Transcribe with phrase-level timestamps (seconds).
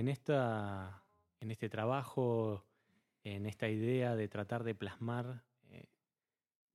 [0.00, 1.04] En, esta,
[1.40, 2.64] en este trabajo,
[3.22, 5.90] en esta idea de tratar de plasmar eh,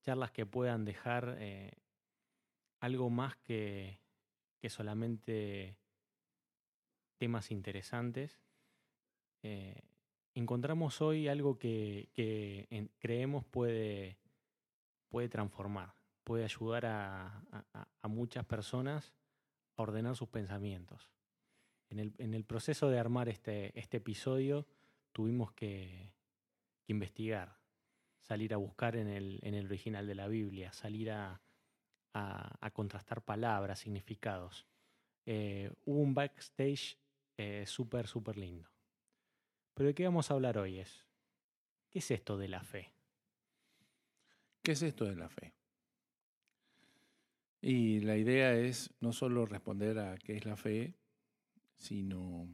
[0.03, 1.73] charlas que puedan dejar eh,
[2.81, 3.99] algo más que,
[4.59, 5.75] que, solamente
[7.17, 8.43] temas interesantes,
[9.41, 9.81] eh,
[10.35, 14.19] encontramos hoy algo que, que creemos puede,
[15.09, 17.43] puede transformar puede ayudar a,
[18.03, 19.15] muchas personas
[19.77, 21.14] a ordenar sus pensamientos.
[21.97, 24.67] En el, proceso de armar este, este episodio
[25.11, 26.11] tuvimos que,
[26.87, 27.57] investigar,
[28.19, 31.41] salir a buscar en el, en el, original de la Biblia, salir a,
[32.73, 34.65] contrastar palabras, significados.
[35.25, 36.97] Eh, hubo un backstage
[37.37, 38.69] eh, súper, súper lindo.
[39.73, 41.05] Pero de qué vamos a hablar hoy es,
[41.89, 42.91] ¿qué es esto de la fe?
[44.61, 45.53] ¿Qué es esto de la fe?
[47.61, 50.93] Y la idea es no solo responder a qué es la fe,
[51.77, 52.47] sino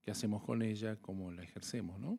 [0.00, 2.18] qué hacemos con ella, cómo la ejercemos, ¿no?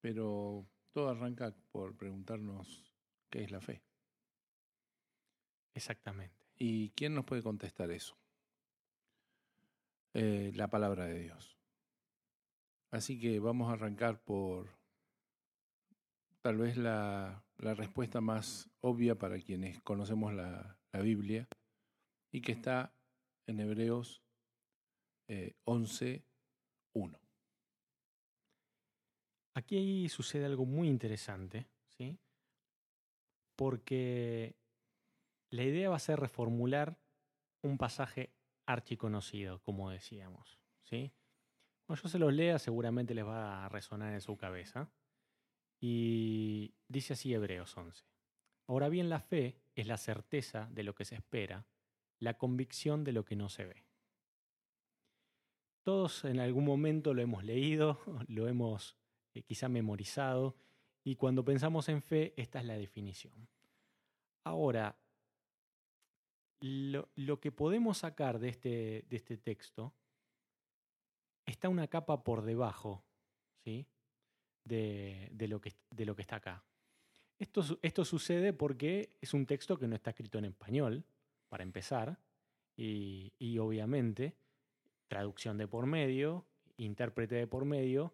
[0.00, 2.92] Pero todo arranca por preguntarnos
[3.30, 3.82] qué es la fe.
[5.74, 6.46] Exactamente.
[6.56, 8.16] ¿Y quién nos puede contestar eso?
[10.12, 11.58] Eh, la palabra de Dios.
[12.90, 14.68] Así que vamos a arrancar por
[16.40, 21.48] tal vez la, la respuesta más obvia para quienes conocemos la, la Biblia,
[22.30, 22.92] y que está
[23.46, 24.23] en Hebreos
[25.28, 27.18] eh, 11.1.
[29.54, 32.18] Aquí sucede algo muy interesante, ¿sí?
[33.56, 34.56] Porque
[35.50, 36.98] la idea va a ser reformular
[37.62, 38.34] un pasaje
[38.66, 41.12] archiconocido, como decíamos, ¿sí?
[41.86, 44.90] Cuando yo se los lea, seguramente les va a resonar en su cabeza.
[45.80, 48.04] Y dice así Hebreos 11.
[48.66, 51.66] Ahora bien, la fe es la certeza de lo que se espera,
[52.18, 53.84] la convicción de lo que no se ve.
[55.84, 58.96] Todos en algún momento lo hemos leído, lo hemos
[59.34, 60.56] eh, quizá memorizado,
[61.04, 63.48] y cuando pensamos en fe, esta es la definición.
[64.42, 64.96] Ahora,
[66.60, 69.94] lo, que podemos sacar de este, de este texto
[71.46, 73.04] está una capa por debajo
[73.64, 73.86] ¿sí?
[74.64, 76.64] de lo que está acá.
[77.38, 81.04] Esto, sucede porque es un texto que no está escrito en español,
[81.48, 82.18] para empezar,
[82.76, 84.34] y, obviamente
[85.14, 86.44] traducción de por medio,
[86.76, 88.12] intérprete de por medio,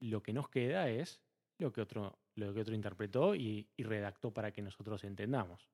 [0.00, 1.20] lo que nos queda es
[1.58, 5.70] lo que otro, lo que otro interpretó y, redactó para que nosotros entendamos.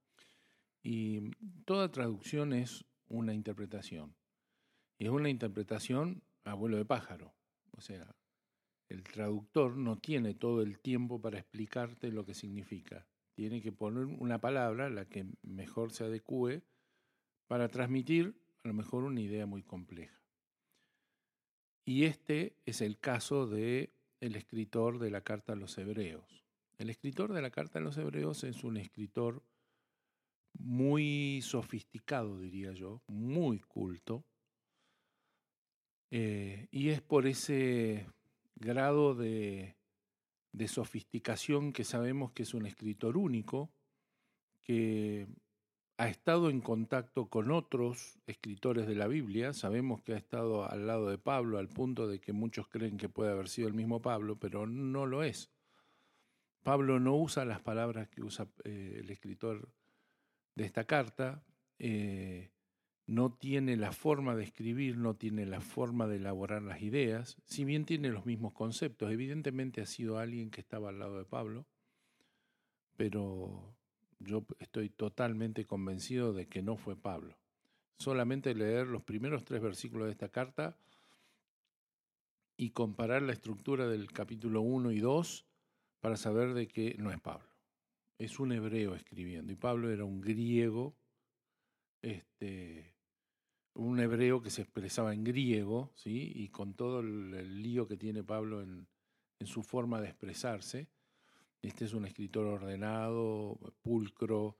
[0.82, 1.31] Y
[1.65, 4.15] toda traducción es una interpretación.
[4.98, 7.32] Y es una interpretación a vuelo de pájaro.
[7.70, 8.15] O sea,
[8.91, 13.06] el traductor no tiene todo el tiempo para explicarte lo que significa.
[13.34, 16.62] Tiene que poner una palabra, la que mejor se adecue,
[17.47, 20.25] para transmitir a lo mejor una idea muy compleja.
[21.86, 26.44] Y este es el caso de el escritor de la carta a los hebreos.
[26.78, 29.42] El escritor de la carta a los hebreos es un escritor
[30.58, 34.24] muy sofisticado, diría yo, muy culto,
[36.10, 38.06] eh, y es por ese
[38.56, 39.76] grado de,
[40.66, 43.70] sofisticación que sabemos que es un escritor único,
[44.64, 45.28] que
[45.98, 50.86] ha estado en contacto con otros escritores de la Biblia, sabemos que ha estado al
[50.86, 54.02] lado de Pablo al punto de que muchos creen que puede haber sido el mismo
[54.02, 55.50] Pablo, pero no lo es.
[56.62, 59.70] Pablo no usa las palabras que usa eh, el escritor
[60.54, 61.42] de esta carta,
[61.78, 62.50] eh,
[63.06, 67.65] no tiene la forma de escribir, no tiene la forma de elaborar las ideas, si
[67.65, 69.12] bien tiene los mismos conceptos.
[69.12, 71.66] Evidentemente ha sido alguien que estaba al lado de Pablo,
[72.97, 73.75] pero
[74.18, 77.36] yo estoy totalmente convencido de que no fue Pablo.
[77.98, 80.77] Solamente leer los primeros tres versículos de esta carta
[82.57, 85.47] y comparar la estructura del capítulo 1 y 2
[86.01, 87.48] para saber de que no es Pablo.
[88.18, 90.95] Es un hebreo escribiendo y Pablo era un griego
[92.07, 92.95] este,
[93.74, 96.33] un hebreo que se expresaba en griego, ¿sí?
[96.34, 98.86] y con todo el, lío que tiene Pablo en,
[99.45, 100.89] su forma de expresarse.
[101.62, 104.56] Este es un escritor ordenado, pulcro,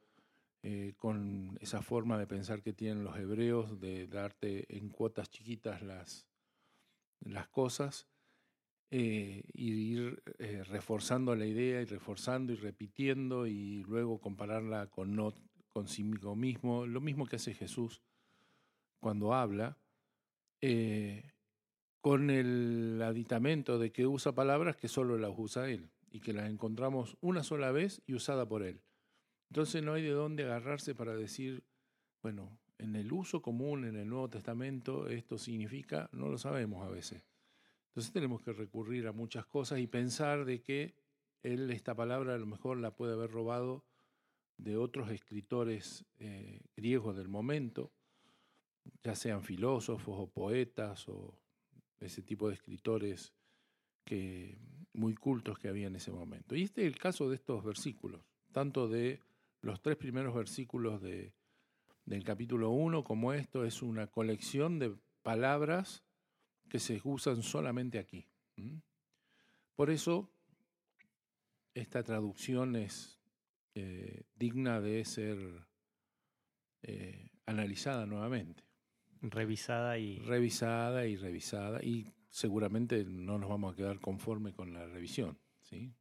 [0.69, 5.81] eh, con esa forma de pensar que tienen los hebreos, de darte en cuotas chiquitas
[5.81, 6.26] las,
[7.20, 8.08] las cosas
[8.90, 15.14] eh, y ir eh, reforzando la idea y reforzando y repitiendo y luego compararla con,
[15.14, 15.34] no,
[15.69, 18.02] consigo mismo, lo mismo que hace Jesús
[18.99, 19.78] cuando habla,
[22.00, 26.48] con el aditamento de que usa palabras que solo las usa Él y que las
[26.48, 28.80] encontramos una sola vez y usada por Él.
[29.50, 31.62] Entonces no hay de dónde agarrarse para decir,
[32.22, 36.90] bueno, en el uso común en el Nuevo Testamento esto significa, no lo sabemos a
[36.90, 37.26] veces.
[37.88, 40.94] Entonces tenemos que recurrir a muchas cosas y pensar de que
[41.42, 43.84] él esta palabra a lo mejor la puede haber robado
[44.56, 47.92] de otros escritores eh, griegos del momento,
[49.02, 51.38] ya sean filósofos o poetas o
[52.00, 53.34] ese tipo de escritores
[54.06, 54.58] que,
[54.96, 56.56] muy cultos que había en ese momento.
[56.56, 58.22] Y este es el caso de estos versículos,
[58.52, 59.20] tanto de
[59.60, 61.34] los tres primeros versículos de,
[62.04, 66.04] del capítulo 1 como esto es una colección de palabras
[66.69, 68.26] que se usan solamente aquí.
[69.75, 70.31] Por eso
[71.75, 73.20] esta traducción es
[73.75, 75.66] eh, digna de ser
[76.82, 78.64] eh, analizada nuevamente.
[79.20, 80.19] Revisada y...
[80.20, 85.38] Revisada y revisada y seguramente no nos vamos a quedar conforme con la revisión.
[85.62, 85.94] ¿sí?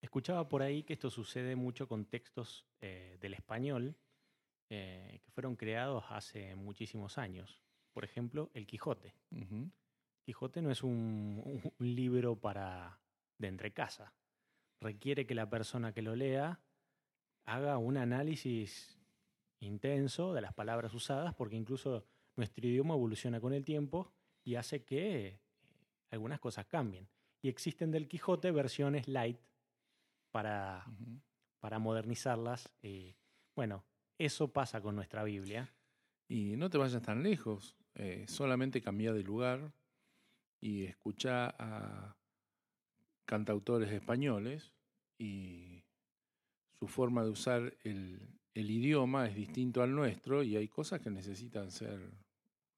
[0.00, 3.96] Escuchaba por ahí que esto sucede mucho con textos eh, del español
[4.68, 7.60] que fueron creados hace muchísimos años.
[7.92, 9.14] Por ejemplo, El Quijote.
[10.22, 12.98] Quijote no es un, un, libro para
[13.36, 14.14] de entre casa.
[14.80, 16.62] Requiere que la persona que lo lea
[17.44, 18.98] haga un análisis
[19.60, 22.06] intenso de las palabras usadas, porque incluso
[22.36, 24.10] nuestro idioma evoluciona con el tiempo
[24.42, 25.40] y hace que eh,
[26.12, 27.08] algunas cosas cambien.
[27.42, 29.38] Y existen del Quijote versiones light
[30.30, 30.86] para,
[31.58, 32.70] para modernizarlas.
[32.82, 33.16] Y,
[33.56, 33.84] bueno,
[34.18, 35.74] eso pasa con nuestra Biblia.
[36.28, 39.72] Y no te vayas tan lejos, eh, solamente cambia de lugar
[40.60, 42.16] y escucha a
[43.26, 44.72] cantautores españoles
[45.18, 45.84] y
[46.78, 51.70] su forma de usar el, idioma es distinto al nuestro y hay cosas que necesitan
[51.70, 52.00] ser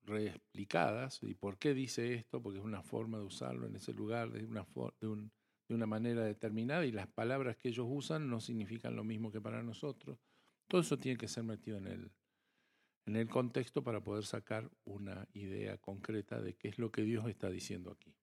[0.05, 1.21] reexplicadas.
[1.23, 2.43] ¿Y por qué dice esto?
[2.43, 4.67] Porque es una forma de usarlo en ese lugar, de una,
[5.01, 5.31] de,
[5.69, 9.41] de una manera determinada y las palabras que ellos usan no significan lo mismo que
[9.41, 10.19] para nosotros.
[10.69, 12.12] Todo eso tiene que ser metido en el,
[13.06, 17.29] en el contexto para poder sacar una idea concreta de qué es lo que Dios
[17.29, 18.15] está diciendo aquí.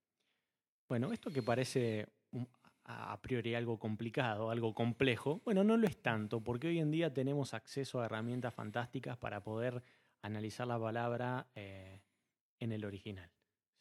[0.87, 2.07] Bueno, esto que parece
[2.83, 5.41] a priori algo complicado, algo complejo.
[5.45, 9.43] Bueno, no lo es tanto, porque hoy en día tenemos acceso a herramientas fantásticas para
[9.43, 9.83] poder
[10.21, 12.01] analizar la palabra eh,
[12.59, 13.29] en el original.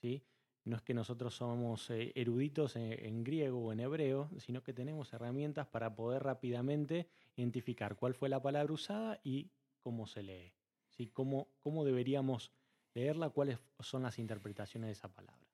[0.00, 0.24] ¿sí?
[0.64, 5.12] No es que nosotros somos eh, eruditos en, griego o en hebreo, sino que tenemos
[5.12, 9.50] herramientas para poder rápidamente identificar cuál fue la palabra usada y
[9.80, 10.52] cómo se lee.
[10.88, 11.08] ¿sí?
[11.08, 12.52] Cómo, cómo deberíamos
[12.94, 15.46] leerla, cuáles son las interpretaciones de esa palabra.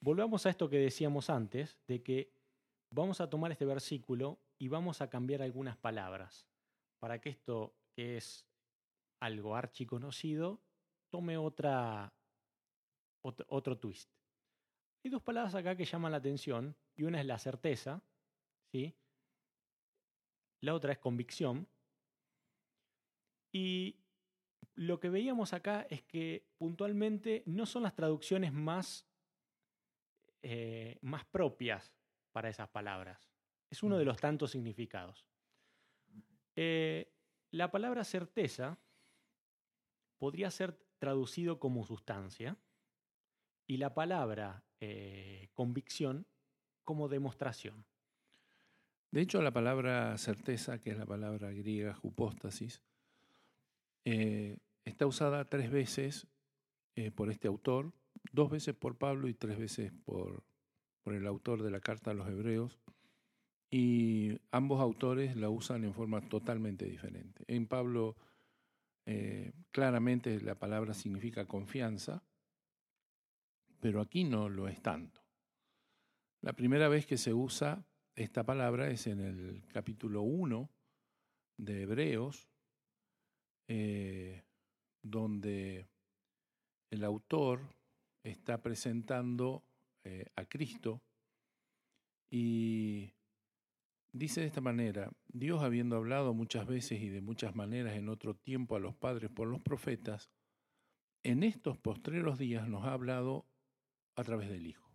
[0.00, 2.32] Volvamos a esto que decíamos antes, de que
[2.90, 6.46] vamos a tomar este versículo y vamos a cambiar algunas palabras
[6.98, 8.46] para que esto, que es
[9.24, 10.62] algo archiconocido,
[11.10, 12.14] tome otra,
[13.22, 14.10] otro, otro twist.
[15.02, 18.02] Hay dos palabras acá que llaman la atención, y una es la certeza,
[18.70, 18.96] ¿sí?
[20.60, 21.68] la otra es convicción,
[23.52, 24.00] y
[24.74, 29.06] lo que veíamos acá es que puntualmente no son las traducciones más
[30.46, 31.90] eh, más propias
[32.30, 33.30] para esas palabras.
[33.70, 35.24] Es uno de los tantos significados.
[36.54, 37.14] Eh,
[37.50, 38.78] la palabra certeza
[40.18, 42.56] podría ser traducido como sustancia
[43.66, 46.26] y la palabra eh, convicción
[46.84, 47.84] como demostración.
[49.10, 52.82] De hecho, la palabra certeza, que es la palabra griega hupóstasis,
[54.04, 56.26] está usada tres veces
[57.14, 57.94] por este autor
[58.32, 60.42] dos veces por Pablo y tres veces por,
[61.02, 62.78] por el autor de la carta a los hebreos,
[63.70, 67.44] y ambos autores la usan en forma totalmente diferente.
[67.48, 68.16] En Pablo
[69.06, 72.22] eh, claramente la palabra significa confianza,
[73.80, 75.22] pero aquí no lo es tanto.
[76.40, 80.70] La primera vez que se usa esta palabra es en el capítulo 1
[81.56, 82.48] de Hebreos,
[83.68, 84.44] eh,
[85.02, 85.88] donde
[86.90, 87.74] el autor
[88.22, 89.64] está presentando
[90.04, 91.02] eh, a Cristo
[92.30, 93.12] y
[94.14, 98.34] dice de esta manera, Dios habiendo hablado muchas veces y de muchas maneras en otro
[98.34, 100.30] tiempo a los padres por los profetas,
[101.24, 103.46] en estos postreros días nos ha hablado
[104.14, 104.88] a través del Hijo.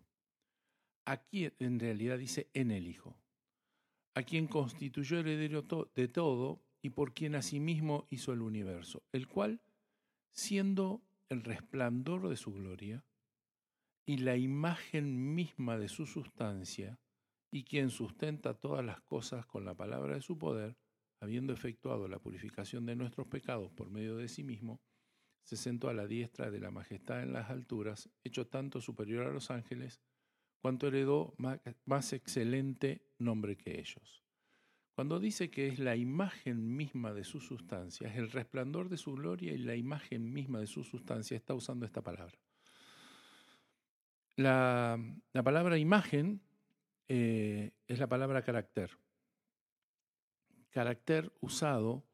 [1.06, 3.20] Aquí en realidad dice en el Hijo,
[4.16, 9.62] a quien constituyó heredero de todo y por quien asimismo hizo el universo, el cual,
[10.32, 13.04] siendo el resplandor de su gloria
[14.06, 17.00] y la imagen misma de su sustancia,
[17.52, 20.78] y quien sustenta todas las cosas con la palabra de su poder,
[21.20, 24.82] habiendo efectuado la purificación de nuestros pecados por medio de sí mismo,
[25.44, 29.32] se sentó a la diestra de la majestad en las alturas, hecho tanto superior a
[29.32, 30.00] los ángeles,
[30.62, 31.34] cuanto heredó
[31.86, 34.24] más excelente nombre que ellos.
[35.00, 39.14] Cuando dice que es la imagen misma de su sustancia, es el resplandor de su
[39.14, 42.38] gloria y la imagen misma de su sustancia, está usando esta palabra.
[44.36, 45.00] La,
[45.32, 46.42] palabra imagen
[47.10, 48.98] eh, es la palabra carácter.
[50.70, 52.06] Carácter usado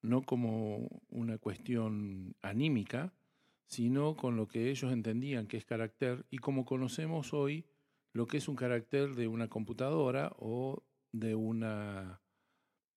[0.00, 3.12] no como una cuestión anímica,
[3.66, 7.66] sino con lo que ellos entendían que es carácter y como conocemos hoy
[8.14, 12.22] lo que es un carácter de una computadora o de una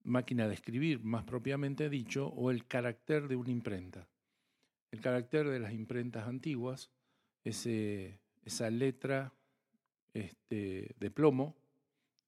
[0.04, 4.08] máquina de escribir, más propiamente dicho, o el carácter de una imprenta.
[4.90, 6.90] El carácter de las imprentas antiguas,
[7.44, 9.35] ese, esa letra
[10.16, 11.54] este, de plomo,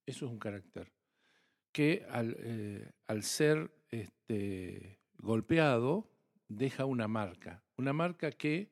[0.05, 0.91] eso es un carácter,
[1.71, 6.07] que al, eh, al ser este, golpeado
[6.47, 8.69] deja una marca, una marca que,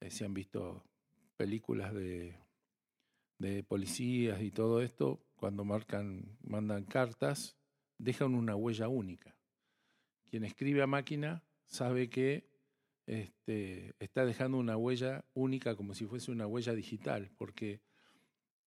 [0.00, 0.84] eh, se han visto
[1.36, 2.36] películas de,
[3.38, 7.56] de policías y todo esto, cuando marcan, mandan cartas,
[7.98, 9.36] dejan una huella única.
[10.28, 12.48] Quien escribe a máquina sabe que
[13.06, 17.85] este, está dejando una huella única como si fuese una huella digital, porque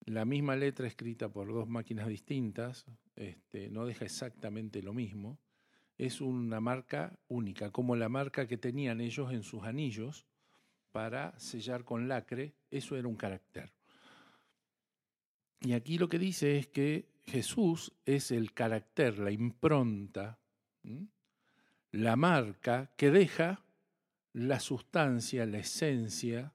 [0.06, 5.40] la misma letra escrita por dos máquinas distintas este, no deja exactamente lo mismo.
[5.98, 10.26] Es una marca única, como la marca que tenían ellos en sus anillos
[10.92, 13.72] para sellar con lacre, eso era un carácter.
[15.62, 20.40] Y aquí lo que dice es que Jesús es el carácter, la impronta,
[21.92, 23.64] la marca que deja
[24.34, 26.54] la sustancia, la esencia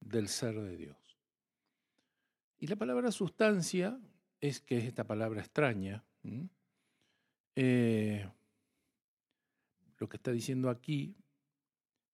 [0.00, 1.01] del ser de Dios.
[2.62, 3.98] Y la palabra sustancia
[4.40, 6.04] es que es esta palabra extraña.
[7.56, 8.24] Eh,
[9.98, 11.16] lo que está diciendo aquí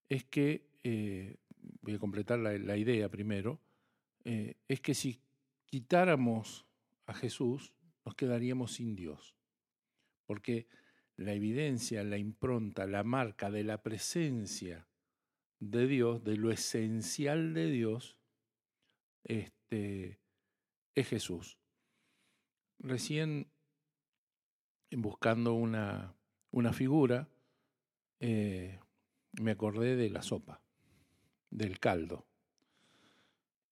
[0.08, 1.36] es que, eh,
[1.82, 3.60] voy a completar la, idea primero,
[4.24, 5.20] eh, es que si
[5.66, 6.64] quitáramos
[7.04, 7.74] a Jesús,
[8.06, 9.36] nos quedaríamos sin Dios.
[10.24, 10.66] Porque
[11.18, 14.88] la evidencia, la impronta, la marca de la presencia
[15.60, 18.16] de Dios, de lo esencial de Dios,
[19.24, 20.18] este,
[21.00, 21.58] es Jesús.
[22.78, 23.50] Recién,
[24.90, 26.14] buscando una,
[26.50, 27.28] una figura,
[28.20, 28.78] eh,
[29.40, 30.60] me acordé de la sopa,
[31.50, 32.26] del caldo.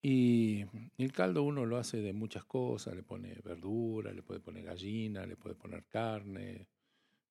[0.01, 0.65] Y
[0.97, 5.25] el caldo uno lo hace de muchas cosas, le pone verdura, le puede poner gallina,
[5.25, 6.67] le puede poner carne,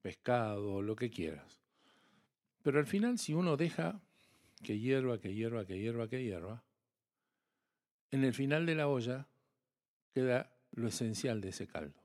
[0.02, 1.62] pescado, lo que quieras.
[2.62, 4.02] Pero al final si uno deja
[4.62, 6.64] que hierva, que hierva, que hierva, que hierva,
[8.10, 9.28] en el final de la olla
[10.16, 12.02] queda lo esencial de ese caldo.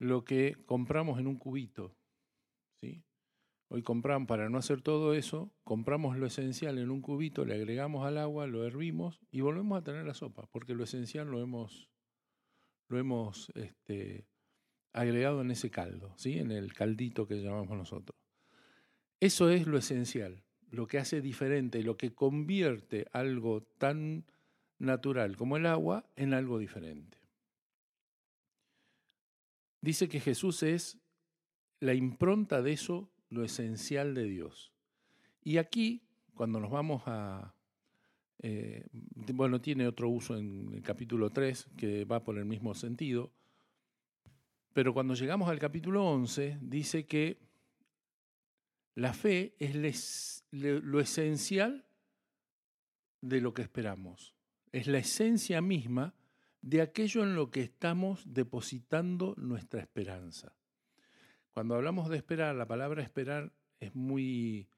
[0.00, 1.94] Lo que compramos en un cubito,
[2.80, 3.04] ¿sí?
[3.68, 8.04] Hoy compramos, para no hacer todo eso, compramos lo esencial en un cubito, le agregamos
[8.04, 11.88] al agua, lo hervimos y volvemos a tener la sopa, porque lo esencial lo hemos,
[12.88, 14.26] lo hemos este,
[14.92, 16.40] agregado en ese caldo, ¿sí?
[16.40, 18.18] en el caldito que llamamos nosotros.
[19.20, 24.24] Eso es lo esencial, lo que hace diferente, lo que convierte algo tan
[24.78, 27.18] natural como el agua en algo diferente.
[29.80, 30.98] Dice que Jesús es
[31.80, 34.72] la impronta de eso lo esencial de Dios.
[35.42, 36.02] Y aquí,
[36.34, 37.54] cuando nos vamos a...
[38.40, 43.32] Eh, bueno, tiene otro uso en el capítulo 3 que va por el mismo sentido,
[44.76, 47.38] pero cuando llegamos al capítulo 11 dice que
[48.94, 49.74] la fe es
[50.50, 51.86] lo esencial
[53.22, 54.35] de lo que esperamos,
[54.76, 56.12] es la esencia misma
[56.60, 60.54] de aquello en lo que estamos depositando nuestra esperanza.
[61.54, 64.68] Cuando hablamos de esperar, la palabra esperar es muy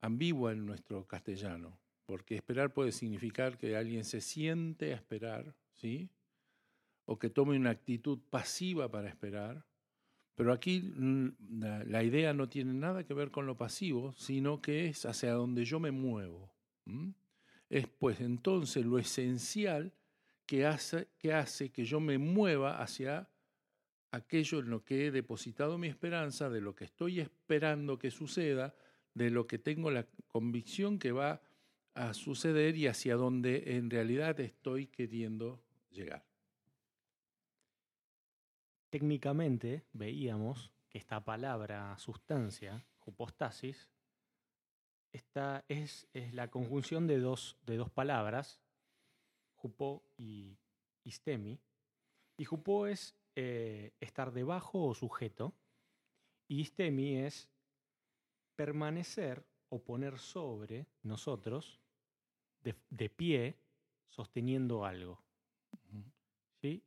[0.00, 6.08] ambigua en nuestro castellano, porque esperar puede significar que alguien se siente a esperar, ¿sí?
[7.04, 9.64] O que tome una actitud pasiva para esperar.
[10.36, 11.30] Pero aquí mm,
[11.88, 15.64] la, idea no tiene nada que ver con lo pasivo, sino que es hacia donde
[15.64, 16.48] yo me muevo.
[17.68, 19.92] Es pues entonces lo esencial
[20.46, 21.08] que hace,
[21.70, 23.28] que yo me mueva hacia
[24.10, 28.74] aquello en lo que he depositado mi esperanza, de lo que estoy esperando que suceda,
[29.12, 31.42] de lo que tengo la convicción que va
[31.92, 35.60] a suceder y hacia donde en realidad estoy queriendo
[35.90, 36.24] llegar.
[38.88, 43.90] Técnicamente veíamos que esta palabra sustancia, hypostasis,
[45.12, 48.60] esta es, es la conjunción de dos, de dos palabras,
[49.56, 50.58] jupó y
[51.04, 51.58] istemi.
[52.36, 55.54] Y jupó es eh, estar debajo o sujeto,
[56.46, 57.50] y istemi es
[58.56, 61.80] permanecer o poner sobre nosotros
[62.60, 63.56] de, de pie
[64.08, 65.22] sosteniendo algo.
[66.60, 66.82] ¿Sí?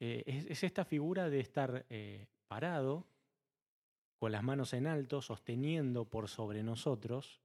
[0.00, 3.06] Eh, es, es, esta figura de estar eh, parado,
[4.18, 7.40] con las manos en alto, sosteniendo por sobre nosotros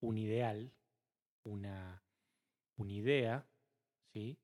[0.00, 0.72] un ideal,
[1.44, 2.02] una,
[2.76, 3.46] una idea,
[4.12, 4.38] ¿sí?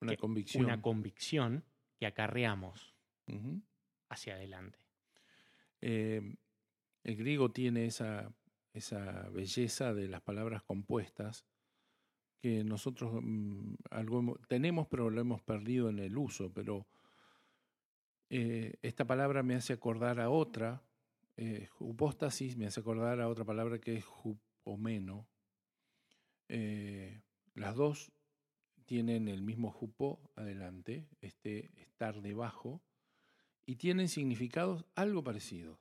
[0.00, 0.64] Una que, convicción.
[0.64, 1.64] Una convicción
[1.98, 2.94] que acarreamos
[3.28, 3.62] uh -huh.
[4.08, 4.78] hacia adelante.
[5.80, 6.36] Eh,
[7.04, 8.32] el griego tiene esa,
[8.72, 11.46] esa belleza de las palabras compuestas
[12.40, 16.52] que nosotros mmm, algo tenemos, pero lo hemos perdido en el uso.
[16.52, 16.86] Pero
[18.28, 20.82] eh, esta palabra me hace acordar a otra,
[21.36, 25.28] eh, hipóstasis, me hace acordar a otra palabra que es jupomeno.
[26.48, 27.22] Eh,
[27.54, 28.12] las dos
[28.84, 32.82] tienen el mismo jupo adelante, este estar debajo,
[33.66, 35.78] y tienen significados algo parecidos.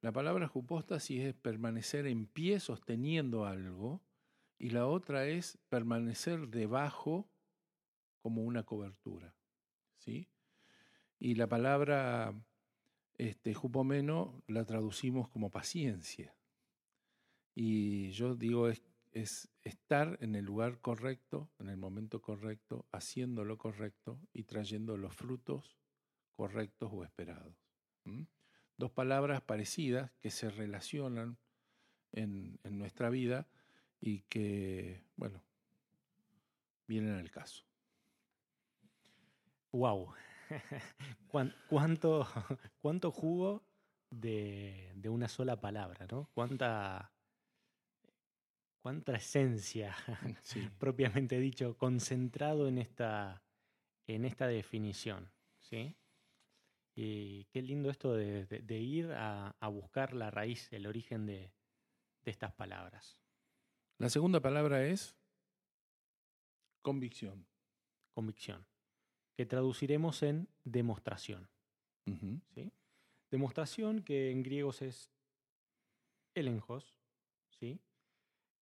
[0.00, 4.02] La palabra jupóstasis es permanecer en pie sosteniendo algo,
[4.58, 7.30] y la otra es permanecer debajo
[8.20, 9.34] como una cobertura.
[9.98, 10.28] ¿sí?
[11.18, 12.34] Y la palabra
[13.20, 16.34] este, jupomeno la traducimos como paciencia.
[17.54, 23.44] Y yo digo, es, es estar en el lugar correcto, en el momento correcto, haciendo
[23.44, 25.76] lo correcto y trayendo los frutos
[26.32, 27.54] correctos o esperados.
[28.78, 31.36] Dos palabras parecidas que se relacionan
[32.12, 33.46] en, en nuestra vida
[34.00, 35.42] y que, bueno,
[36.86, 37.66] vienen al caso.
[39.72, 40.14] ¡Wow!
[41.68, 42.26] ¿Cuánto,
[42.80, 43.62] cuánto jugo
[44.10, 46.28] de, de, una sola palabra, ¿no?
[46.34, 47.12] ¿Cuánta,
[48.80, 49.94] cuánta esencia,
[50.42, 50.68] sí.
[50.78, 53.42] propiamente dicho, concentrado en esta,
[54.06, 55.96] en esta definición, ¿sí?
[56.94, 61.24] Y qué lindo esto de, de, de ir a, a, buscar la raíz, el origen
[61.24, 61.52] de,
[62.22, 63.22] de estas palabras.
[63.98, 65.16] La segunda palabra es
[66.82, 67.46] convicción.
[68.12, 68.69] Convicción
[69.34, 71.48] que traduciremos en demostración.
[72.06, 72.40] Uh -huh.
[72.54, 72.72] ¿sí?
[73.30, 75.10] Demostración que en griegos es
[76.34, 76.96] elenjos,
[77.50, 77.80] ¿sí?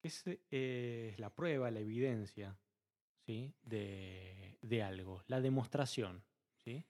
[0.00, 2.59] que es eh, la prueba, la evidencia
[3.26, 3.54] ¿sí?
[3.62, 6.22] de, de, algo, la demostración.
[6.57, 6.85] ¿sí?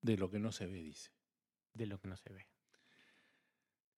[0.00, 1.10] De lo que no se ve, dice.
[1.72, 2.46] De lo que no se ve.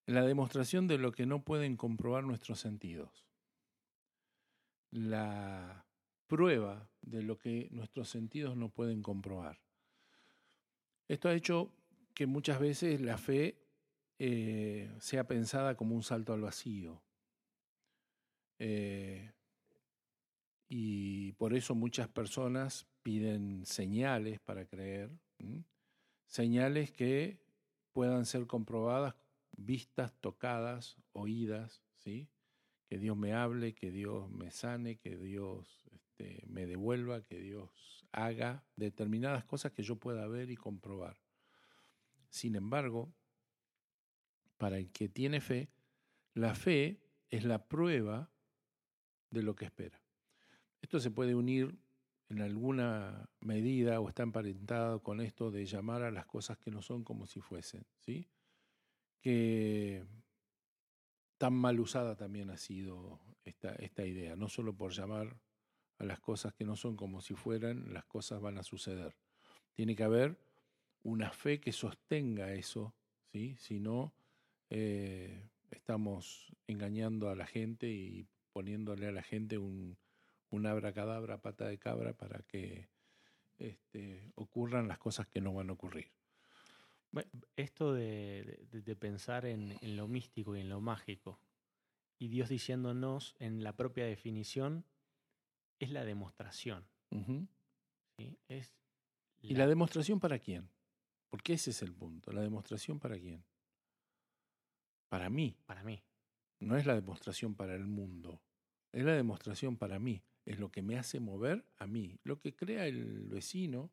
[0.06, 3.26] La demostración de lo que no pueden comprobar nuestros sentidos.
[4.90, 5.85] La
[6.26, 9.60] prueba de lo que nuestros sentidos no pueden comprobar.
[11.08, 11.72] Esto ha hecho
[12.14, 13.62] que muchas veces la fe
[14.18, 17.02] eh, sea pensada como un salto al vacío.
[18.58, 19.30] Eh,
[20.68, 25.10] y por eso muchas personas piden señales para creer,
[26.26, 27.38] señales que
[27.92, 29.14] puedan ser comprobadas,
[29.56, 32.28] vistas, tocadas, oídas, ¿sí?
[32.86, 35.86] que Dios me hable, que Dios me sane, que Dios
[36.18, 41.18] este, me devuelva, que Dios haga determinadas cosas que yo pueda ver y comprobar.
[42.30, 43.12] Sin embargo,
[44.56, 45.68] para el que tiene fe,
[46.34, 47.00] la fe
[47.30, 48.30] es la prueba
[49.30, 50.00] de lo que espera.
[50.80, 51.78] Esto se puede unir
[52.28, 56.82] en alguna medida o está emparentado con esto de llamar a las cosas que no
[56.82, 58.28] son como si fuesen, ¿sí?
[59.20, 60.04] Que
[61.38, 65.36] tan mal usada también ha sido esta, esta idea, no solo por llamar
[65.98, 69.16] a las cosas que no son como si fueran, las cosas van a suceder.
[69.74, 70.36] Tiene que haber
[71.02, 72.94] una fe que sostenga eso,
[73.32, 73.56] ¿sí?
[73.58, 74.12] si no,
[74.70, 79.96] eh, estamos engañando a la gente y poniéndole a la gente un,
[80.50, 82.88] un abracadabra, pata de cabra, para que
[83.58, 86.10] este, ocurran las cosas que no van a ocurrir.
[87.56, 91.38] Esto de, de, pensar en, en, lo místico y en lo mágico,
[92.18, 94.84] y Dios diciéndonos en la propia definición,
[95.78, 96.86] es la demostración.
[97.10, 97.48] Uh -huh.
[98.18, 98.38] ¿sí?
[98.48, 98.74] es
[99.42, 99.50] la...
[99.50, 100.70] ¿Y la demostración para quién?
[101.28, 102.32] Porque ese es el punto.
[102.32, 103.44] ¿La demostración para quién?
[105.08, 105.56] Para mí.
[105.66, 106.02] Para mí.
[106.60, 108.42] No es la demostración para el mundo.
[108.92, 110.22] Es la demostración para mí.
[110.44, 112.18] Es lo que me hace mover a mí.
[112.24, 113.90] Lo que crea el vecino,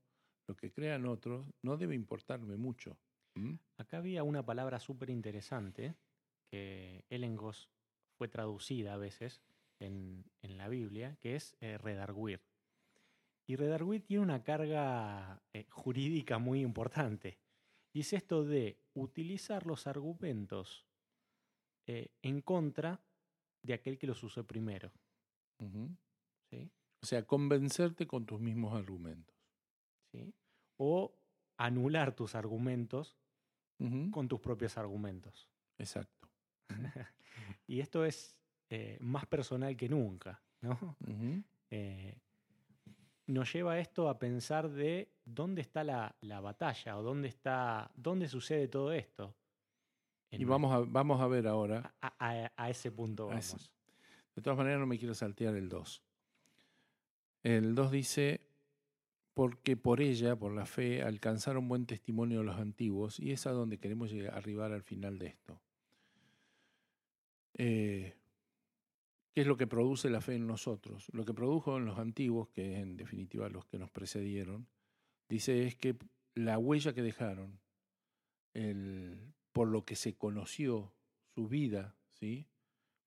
[0.48, 2.98] lo que crean otros, no debe importarme mucho.
[3.36, 3.56] ¿Mm?
[3.78, 5.96] Acá había una palabra súper interesante
[6.52, 7.70] que Elengos
[8.18, 9.42] fue traducida a veces
[9.84, 12.42] en, en la Biblia, que es eh, redarguir.
[13.46, 17.40] Y redarguir tiene una carga eh, jurídica muy importante.
[17.92, 20.86] Y es esto de utilizar los argumentos
[21.86, 23.04] eh, en contra
[23.62, 24.92] de aquel que los usó primero.
[25.60, 29.36] O sea, convencerte con tus mismos argumentos.
[30.12, 30.34] ¿sí?
[30.78, 31.16] O
[31.58, 33.18] anular tus argumentos
[34.12, 35.50] con tus propios argumentos.
[35.78, 36.30] Exacto.
[37.68, 38.38] Y esto es
[38.76, 40.78] eh, más personal que nunca, ¿no?
[41.76, 42.16] Eh,
[43.28, 48.28] nos lleva esto a pensar de dónde está la, la batalla o dónde está, dónde
[48.28, 49.34] sucede todo esto.
[50.30, 51.94] En Y vamos a, vamos a ver ahora.
[52.02, 53.54] a, a- a ese punto A vamos.
[53.54, 53.72] ese.
[54.36, 56.04] De todas maneras, no me quiero saltear el 2.
[57.44, 58.42] El 2 dice,
[59.34, 63.80] porque por ella, por la fe, alcanzaron buen testimonio los antiguos, y es a donde
[63.80, 65.60] queremos llegar, arribar al final de esto.
[67.56, 68.14] Eh,
[69.34, 71.08] ¿Qué es lo que produce la fe en nosotros?
[71.12, 74.68] Lo que produjo en los antiguos, que en definitiva los que nos precedieron,
[75.28, 75.98] dice es que
[76.36, 77.60] la huella que dejaron,
[78.54, 80.94] el, por lo que se conoció
[81.34, 82.48] su vida, ¿sí?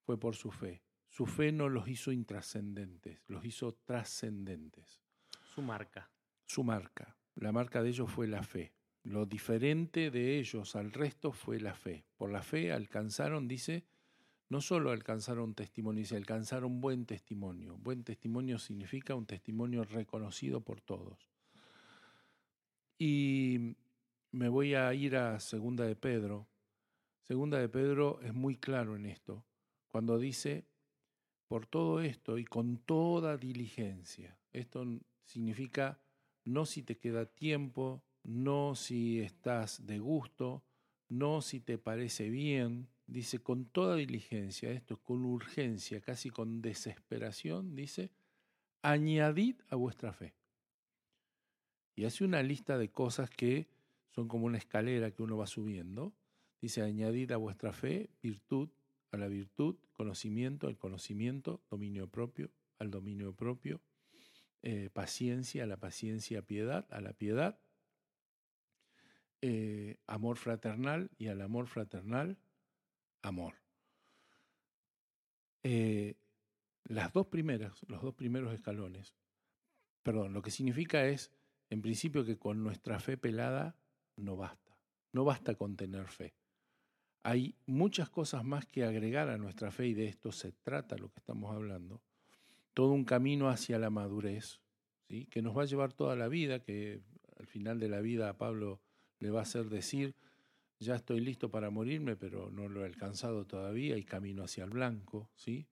[0.04, 0.82] fue por su fe.
[1.08, 5.00] Su fe no los hizo intrascendentes, los hizo trascendentes.
[5.44, 6.10] Su marca.
[6.44, 8.72] Su marca, la marca de ellos fue la fe.
[9.02, 12.04] Lo diferente de ellos al resto fue la fe.
[12.16, 13.84] Por la fe alcanzaron, dice,
[14.48, 17.76] no solo alcanzaron testimonio, dice, alcanzaron buen testimonio.
[17.78, 21.30] Buen testimonio significa un testimonio reconocido por todos.
[22.98, 23.76] Y
[24.30, 26.46] me voy a ir a Segunda de Pedro.
[27.22, 29.44] Segunda de Pedro es muy claro en esto,
[29.88, 30.64] cuando dice,
[31.48, 34.38] por todo esto y con toda diligencia.
[34.52, 34.84] Esto
[35.24, 36.00] significa
[36.44, 40.62] no si te queda tiempo, no si estás de gusto,
[41.08, 42.88] no si te parece bien.
[43.06, 48.10] Dice con toda diligencia, esto con urgencia, casi con desesperación, dice,
[48.82, 50.34] añadid a vuestra fe.
[51.94, 53.68] Y hace una lista de cosas que
[54.10, 56.14] son como una escalera que uno va subiendo.
[56.60, 58.70] Dice, añadid a vuestra fe virtud,
[59.12, 63.80] a la virtud, conocimiento, al conocimiento, dominio propio, al dominio propio,
[64.62, 67.58] eh, paciencia, a la paciencia, piedad, a la piedad,
[69.42, 72.38] eh, amor fraternal y al amor fraternal,
[73.26, 73.54] amor.
[75.62, 76.14] Eh,
[76.84, 79.14] las dos primeras, los dos primeros escalones,
[80.02, 81.32] perdón, lo que significa es,
[81.68, 83.76] en principio, que con nuestra fe pelada
[84.16, 84.78] no basta.
[85.12, 86.34] No basta con tener fe.
[87.22, 91.10] Hay muchas cosas más que agregar a nuestra fe y de esto se trata lo
[91.10, 92.00] que estamos hablando.
[92.72, 94.60] Todo un camino hacia la madurez,
[95.08, 95.26] ¿sí?
[95.26, 97.02] que nos va a llevar toda la vida, que
[97.36, 98.80] al final de la vida a Pablo
[99.18, 100.14] le va a hacer decir,
[100.78, 104.70] ya estoy listo para morirme, pero no lo he alcanzado todavía y camino hacia el
[104.70, 105.30] blanco.
[105.34, 105.66] ¿sí?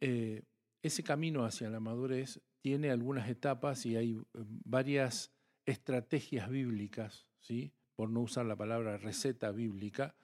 [0.00, 0.44] Eh,
[0.82, 5.32] ese camino hacia la madurez tiene algunas etapas y hay eh, varias
[5.66, 7.72] estrategias bíblicas, ¿sí?
[7.94, 10.14] por no usar la palabra receta bíblica,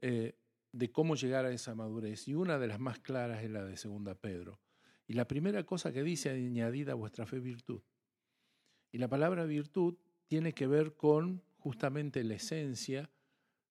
[0.00, 0.36] eh,
[0.72, 2.26] de cómo llegar a esa madurez.
[2.26, 4.60] Y una de las más claras es la de Segunda Pedro.
[5.06, 7.82] Y la primera cosa que dice, añadida a vuestra fe virtud.
[8.90, 13.08] Y la palabra virtud tiene que ver con justamente la esencia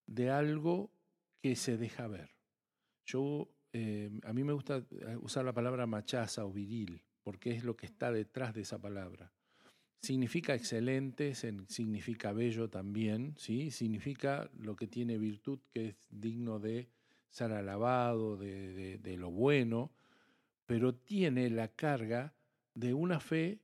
[0.07, 0.91] de algo
[1.41, 2.29] que se deja ver.
[3.05, 4.85] Yo, eh, a mí me gusta
[5.21, 9.33] usar la palabra machaza o viril, porque es lo que está detrás de esa palabra.
[10.01, 13.69] Significa excelente, significa bello también, ¿sí?
[13.71, 16.87] significa lo que tiene virtud, que es digno de
[17.29, 19.91] ser alabado, de- de lo bueno,
[20.65, 22.33] pero tiene la carga
[22.73, 23.59] de una fe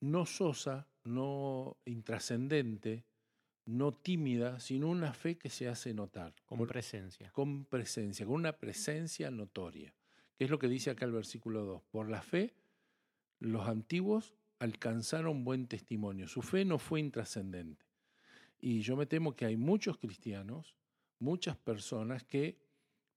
[0.00, 3.04] no sosa, no intrascendente,
[3.68, 7.30] no tímida, sino una fe que se hace notar Con por- presencia.
[7.32, 9.92] con presencia, con una presencia notoria,
[10.36, 11.82] que es lo que dice acá el versículo 2.
[11.90, 12.54] Por la fe,
[13.40, 16.26] los antiguos alcanzaron buen testimonio.
[16.28, 17.84] Su fe no fue intrascendente.
[18.58, 20.74] Y yo me temo que hay muchos cristianos,
[21.18, 22.58] muchas personas que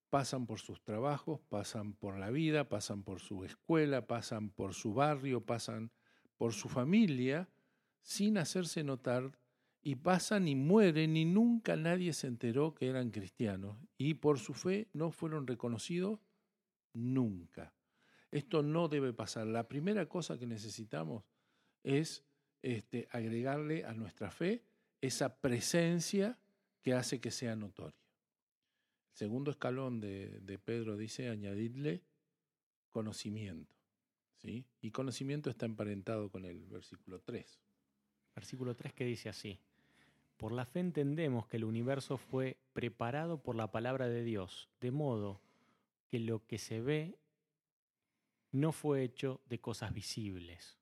[0.10, 4.94] pasan por sus trabajos, pasan por la vida, pasan por su escuela, pasan por su
[4.94, 5.92] barrio, pasan
[6.38, 7.48] por su familia,
[8.02, 9.32] sin hacerse notar,
[9.84, 14.54] y pasan y mueren y nunca nadie se enteró que eran cristianos, y por su
[14.54, 16.20] fe no fueron reconocidos
[16.94, 17.74] nunca.
[18.32, 19.48] Esto no debe pasar.
[19.48, 21.26] La primera cosa que necesitamos
[21.84, 22.24] es
[22.62, 24.64] este, agregarle a nuestra fe
[25.02, 26.40] esa presencia
[26.82, 28.00] que hace que sea notoria.
[29.12, 32.04] El segundo escalón de, Pedro dice añadirle
[32.90, 33.76] conocimiento.
[34.38, 34.66] ¿sí?
[34.80, 37.60] Y conocimiento está emparentado con el versículo 3.
[38.36, 39.60] Versículo 3 que dice así.
[40.42, 44.90] Por la fe entendemos que el universo fue preparado por la palabra de Dios, de
[44.90, 45.40] modo
[46.08, 47.20] que lo que se ve
[48.52, 50.80] no fue hecho de cosas visibles.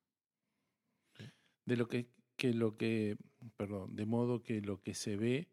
[1.65, 3.17] De lo que, que lo que,
[3.57, 5.49] perdón, de modo que lo que se ve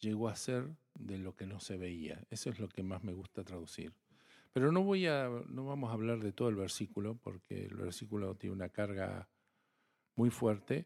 [0.00, 2.26] llegó a ser de lo que no se veía.
[2.28, 3.94] Eso es lo que más me gusta traducir.
[4.52, 8.34] Pero no voy a, no vamos a hablar de todo el versículo, porque el versículo
[8.34, 9.30] tiene una carga
[10.14, 10.84] muy fuerte.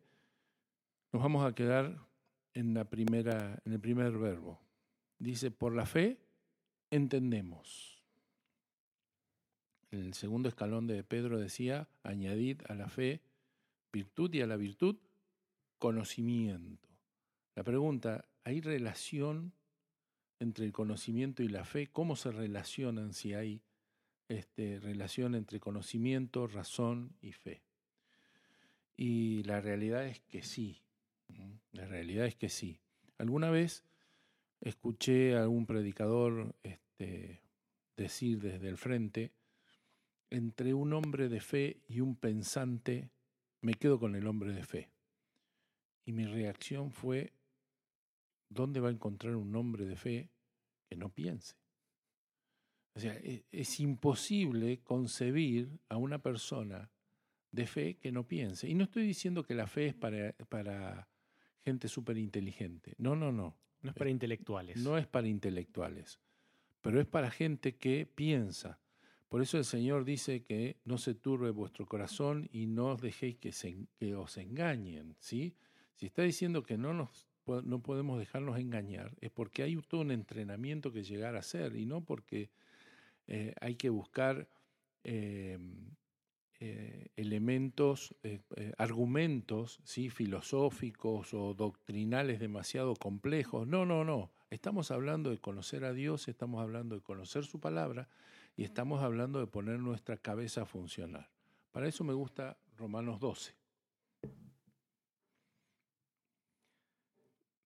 [1.11, 2.09] Nos vamos a quedar
[2.55, 4.61] en la primera, en el primer verbo.
[5.19, 6.19] Dice, por la fe
[6.91, 8.03] entendemos.
[9.91, 13.21] El segundo escalón de Pedro decía, añadid a la fe
[13.93, 14.97] virtud y a la virtud
[15.79, 16.89] conocimiento.
[17.57, 19.53] La pregunta, ¿hay relación
[20.39, 21.89] entre el conocimiento y la fe?
[21.89, 23.63] ¿Cómo se relacionan si hay
[24.29, 27.63] este, relación entre conocimiento, razón y fe?
[28.97, 30.83] Y la realidad es que sí,
[31.73, 32.81] la realidad es que sí.
[33.19, 33.85] Alguna vez
[34.61, 37.43] escuché a algún predicador este,
[37.97, 39.33] decir desde el frente,
[40.31, 43.11] entre un hombre de fe y un pensante,
[43.61, 44.91] me quedo con el hombre de fe.
[46.05, 47.33] Y mi reacción fue,
[48.49, 50.31] ¿dónde va a encontrar un hombre de fe
[50.89, 51.57] que no piense?
[52.95, 56.91] O sea, es, es imposible concebir a una persona
[57.53, 58.69] de fe que no piense.
[58.69, 61.10] Y no estoy diciendo que la fe es para, para
[61.65, 62.95] gente súper inteligente.
[62.99, 63.57] No, no, no.
[63.83, 64.77] No es para intelectuales.
[64.77, 66.21] No es para intelectuales,
[66.83, 68.79] pero es para gente que piensa.
[69.29, 73.37] Por eso el Señor dice que no se turbe vuestro corazón y no os dejéis
[73.39, 75.15] que, se, que os engañen.
[75.21, 75.55] ¿sí?
[75.95, 80.11] Si está diciendo que no, nos, no podemos dejarnos engañar, es porque hay todo un
[80.11, 82.51] entrenamiento que llegar a hacer y no porque
[83.29, 84.49] eh, hay que buscar
[85.05, 85.59] eh,
[86.63, 90.11] eh, elementos, eh, eh, argumentos ¿sí?
[90.11, 93.67] filosóficos o doctrinales demasiado complejos.
[93.67, 94.31] No, no, no.
[94.51, 98.11] Estamos hablando de conocer a Dios, estamos hablando de conocer su palabra
[98.59, 101.31] y estamos hablando de poner nuestra cabeza a funcionar.
[101.71, 103.57] Para eso me gusta Romanos 12.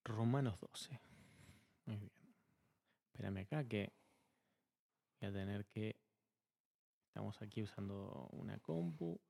[0.04, 1.00] Romanos 12.
[1.86, 2.12] Muy bien.
[3.12, 3.92] Espérame acá que
[5.20, 6.03] voy a tener que
[7.14, 9.20] Estamos aquí usando una compu.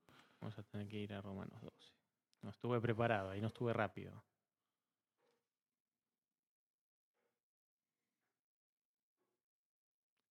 [0.41, 1.93] Vamos a tener que ir a Romanos 12.
[2.41, 4.23] No estuve preparado, ahí no estuve rápido.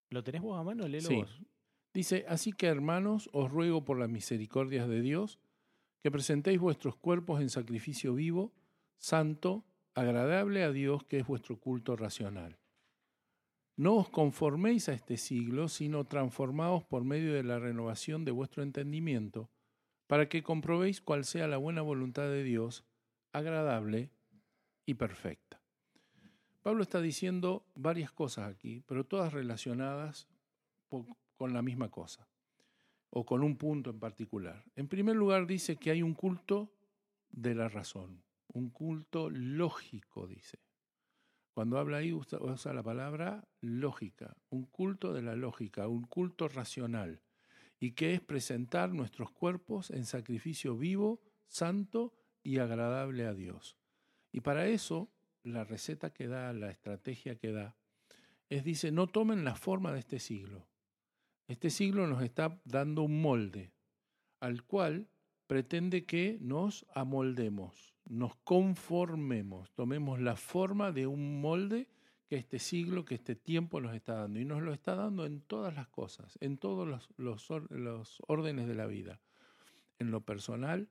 [0.09, 0.85] ¿Lo tenés vos a mano?
[0.85, 1.15] Léelo Sí.
[1.15, 1.41] vos.
[1.93, 5.39] Dice, así que hermanos, os ruego por las misericordias de Dios,
[6.01, 8.51] que presentéis vuestros cuerpos en sacrificio vivo,
[8.97, 9.63] santo,
[9.93, 12.59] agradable a Dios, que es vuestro culto racional.
[13.77, 18.63] No os conforméis a este siglo, sino transformaos por medio de la renovación de vuestro
[18.63, 19.49] entendimiento,
[20.07, 22.85] para que comprobéis cuál sea la buena voluntad de Dios,
[23.33, 24.11] agradable
[24.85, 25.61] y perfecta.
[26.61, 30.27] Pablo está diciendo varias cosas aquí, pero todas relacionadas
[30.87, 32.29] con la misma cosa,
[33.09, 34.63] o con un punto en particular.
[34.75, 36.71] En primer lugar dice que hay un culto
[37.29, 40.59] de la razón, un culto lógico, dice.
[41.55, 46.49] Cuando habla ahí usa, usa la palabra lógica, un culto de la lógica, un culto
[46.49, 47.21] racional,
[47.79, 52.13] y que es presentar nuestros cuerpos en sacrificio vivo, santo
[52.43, 53.77] y agradable a Dios.
[54.33, 55.09] Y para eso,
[55.43, 57.77] la receta que da, la estrategia que da,
[58.49, 60.67] es, dice, no tomen la forma de este siglo.
[61.47, 63.71] Este siglo nos está dando un molde
[64.41, 65.07] al cual
[65.47, 71.87] pretende que nos amoldemos, nos conformemos, tomemos la forma de un molde
[72.27, 74.39] que este siglo, que este tiempo nos está dando.
[74.39, 77.09] Y nos lo está dando en todas las cosas, en todos los,
[77.79, 79.19] los, órdenes de la vida,
[79.99, 80.89] en lo personal,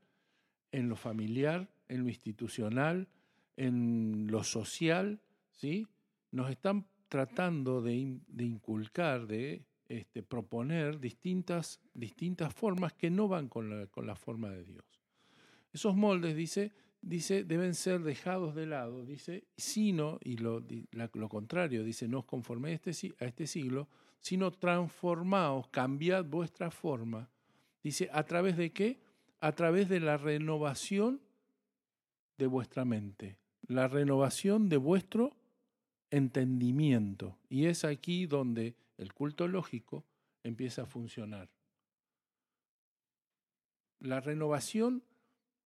[0.72, 3.08] en lo familiar, en lo institucional,
[3.56, 5.86] en lo social, ¿sí?
[6.30, 13.48] Nos están tratando de, de inculcar, de este, proponer distintas, distintas formas que no van
[13.48, 14.84] con la, con la forma de Dios.
[15.72, 21.84] Esos moldes, dice, dice, deben ser dejados de lado, dice, sino, y lo, lo contrario,
[21.84, 23.88] dice, no os conforméis este, a este siglo,
[24.20, 27.28] sino transformaos, cambiad vuestra forma.
[27.82, 29.00] Dice, ¿a través de qué?
[29.40, 31.20] A través de la renovación
[32.38, 35.36] de vuestra mente, la renovación de vuestro
[36.10, 37.38] entendimiento.
[37.48, 40.04] Y es aquí donde el culto lógico
[40.42, 41.48] empieza a funcionar.
[44.00, 45.02] La renovación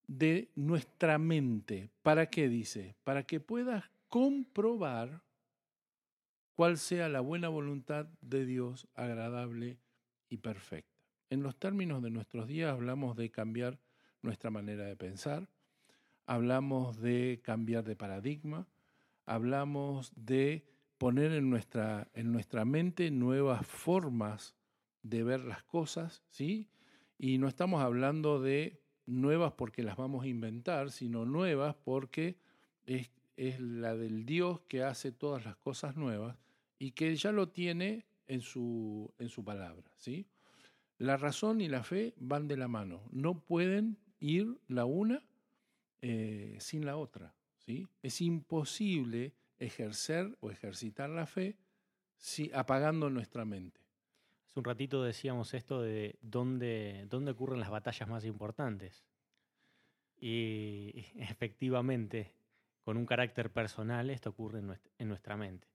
[0.06, 1.90] de nuestra mente.
[2.02, 2.96] ¿Para qué dice?
[3.04, 5.22] Para que puedas comprobar
[6.54, 9.78] cuál sea la buena voluntad de Dios agradable
[10.28, 10.98] y perfecta.
[11.30, 13.78] En los términos de nuestros días hablamos de cambiar
[14.22, 15.48] nuestra manera de pensar,
[16.26, 18.66] hablamos de cambiar de paradigma,
[19.26, 20.64] hablamos de
[20.98, 24.56] poner en nuestra, en nuestra mente nuevas formas
[25.02, 26.68] de ver las cosas, ¿sí?
[27.16, 32.38] Y no estamos hablando de nuevas porque las vamos a inventar, sino nuevas porque
[32.84, 36.36] es, es la del Dios que hace todas las cosas nuevas
[36.78, 39.90] y que ya lo tiene en su, en su palabra.
[39.96, 40.26] ¿sí?
[40.98, 45.22] La razón y la fe van de la mano, no pueden ir la una
[46.02, 47.34] eh, sin la otra.
[47.58, 47.88] ¿sí?
[48.02, 51.58] Es imposible ejercer o ejercitar la fe
[52.54, 53.80] apagando nuestra mente.
[54.46, 59.04] Hace un ratito decíamos esto de dónde, dónde ocurren las batallas más importantes.
[60.20, 62.34] Y efectivamente,
[62.82, 65.68] con un carácter personal, esto ocurre en nuestra, mente.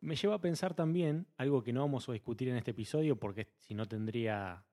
[0.00, 3.48] Me lleva a pensar también, algo que no vamos a discutir en este episodio, porque
[3.60, 4.64] si no tendría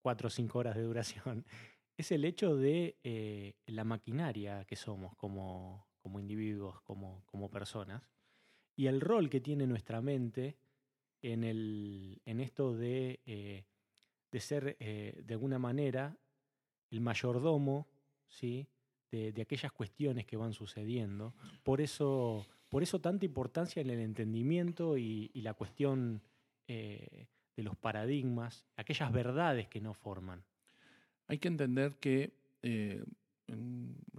[0.00, 1.46] cuatro o cinco horas de duración,
[1.96, 8.00] es el hecho de eh, la maquinaria que somos como, como individuos, como, personas,
[8.76, 10.56] y el rol que tiene nuestra mente
[11.20, 13.64] en, el, en esto de, eh,
[14.30, 16.16] de ser, eh, de alguna manera,
[16.92, 17.88] el mayordomo
[18.28, 18.68] ¿sí?
[19.10, 21.34] de, aquellas cuestiones que van sucediendo.
[21.64, 26.22] Por eso, por eso tanta importancia en el entendimiento y, la cuestión
[26.68, 30.44] de los paradigmas, aquellas verdades que no forman.
[31.26, 33.02] Hay que entender que eh,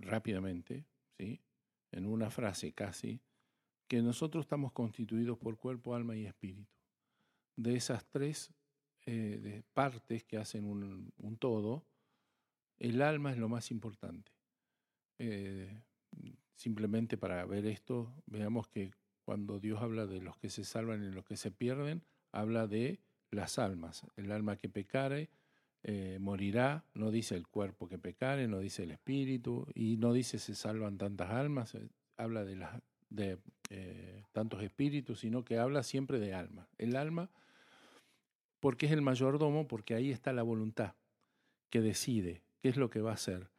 [0.02, 0.84] rápidamente,
[1.18, 1.40] ¿sí?
[1.92, 3.22] En una frase casi,
[3.88, 6.72] que nosotros estamos constituidos por cuerpo, alma y espíritu.
[7.56, 8.54] De esas tres
[9.06, 11.86] eh, partes que hacen un, todo,
[12.78, 14.32] el alma es lo más importante.
[15.18, 15.82] Eh,
[16.54, 18.92] simplemente para ver esto, veamos que
[19.24, 23.00] cuando Dios habla de los que se salvan y los que se pierden, habla de
[23.32, 24.06] las almas.
[24.16, 25.30] El alma que pecare,
[25.84, 30.40] eh, morirá, no dice el cuerpo que pecare, no dice el espíritu, y no dice
[30.40, 31.88] se salvan tantas almas, eh,
[32.18, 33.38] habla de,
[33.70, 36.68] eh, tantos espíritus, sino que habla siempre de alma.
[36.78, 37.30] El alma,
[38.60, 40.96] porque es el mayordomo, porque ahí está la voluntad,
[41.70, 43.50] que decide qué es lo que va a hacer.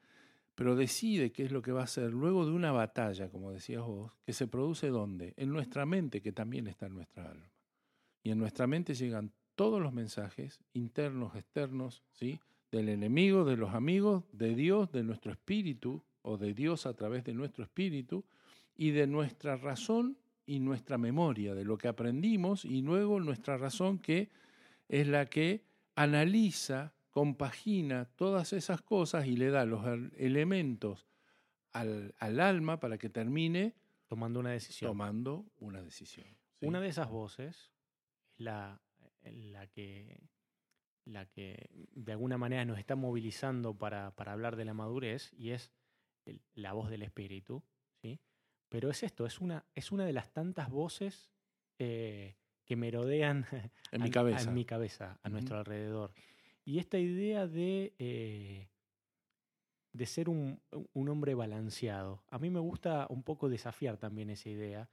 [0.55, 3.83] Pero decide qué es lo que va a hacer luego de una batalla, como decías
[3.83, 5.33] vos, que se produce ¿dónde?
[5.37, 7.49] En nuestra mente, que también está en nuestra alma.
[8.25, 12.39] Y en nuestra mente llegan todos los mensajes, internos, externos, ¿sí?
[12.71, 17.25] del enemigo, de los amigos, de Dios, de nuestro espíritu, o de Dios a través
[17.25, 18.25] de nuestro espíritu,
[18.77, 20.17] y de nuestra razón
[20.47, 24.31] y nuestra memoria, de lo que aprendimos, y luego nuestra razón que
[24.89, 25.65] es la que
[25.97, 29.85] analiza, compagina todas esas cosas y le da los
[30.19, 31.09] elementos
[31.73, 33.75] al, alma para que termine
[34.07, 34.93] tomando una decisión.
[34.93, 36.29] Tomando una decisión.
[36.61, 37.73] Una de esas voces es
[38.37, 38.81] la
[39.33, 40.21] la que,
[41.05, 45.51] la que de alguna manera nos está movilizando para, para hablar de la madurez y
[45.51, 45.73] es
[46.55, 47.63] la voz del espíritu,
[48.03, 48.21] ¿sí?
[48.69, 51.31] Pero es esto, es una, es una de las tantas voces
[51.79, 53.47] eh, que merodean
[53.93, 54.51] en, mi cabeza.
[54.51, 56.13] A, mi cabeza, a nuestro alrededor.
[56.65, 58.69] Y esta idea de, eh,
[59.93, 60.61] de ser un,
[60.93, 64.91] un, hombre balanceado, a mí me gusta un poco desafiar también esa idea,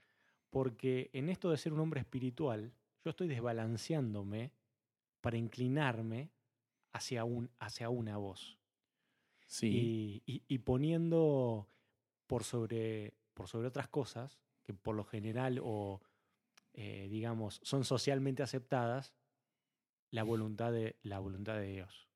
[0.50, 2.74] porque en esto de ser un hombre espiritual,
[3.06, 4.52] yo estoy desbalanceándome
[5.22, 6.32] para inclinarme
[6.92, 8.58] hacia, un, hacia una voz.
[9.46, 10.24] Sí.
[10.26, 11.70] Y, poniendo
[12.26, 16.02] por sobre, por sobre otras cosas que por lo general o,
[16.74, 19.14] eh, digamos, son socialmente aceptadas,
[20.10, 22.10] la voluntad de, la voluntad de Dios.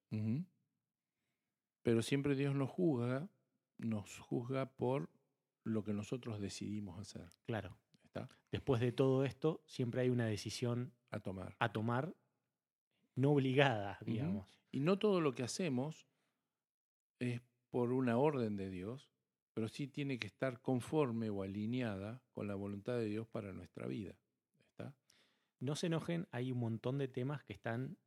[1.84, 3.30] Pero siempre Dios nos juzga,
[3.78, 5.12] nos juzga por
[5.64, 7.32] lo que nosotros decidimos hacer.
[7.46, 7.78] Claro.
[8.52, 11.56] Después de todo esto, siempre hay una decisión a tomar.
[11.60, 12.16] A tomar,
[13.16, 14.48] no obligada, digamos.
[14.72, 16.08] Y no todo lo que hacemos
[17.20, 19.12] es por una orden de Dios,
[19.54, 23.88] pero sí tiene que estar conforme o alineada con la voluntad de Dios para nuestra
[23.88, 24.16] vida.
[24.60, 24.96] ¿Está?
[25.60, 27.98] No se enojen, hay un montón de temas que están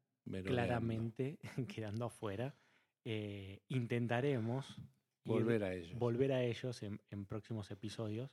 [0.44, 1.38] claramente
[1.68, 2.56] quedando afuera.
[3.04, 4.80] Eh, intentaremos
[5.24, 8.30] volver a ellos, volver a ellos en próximos episodios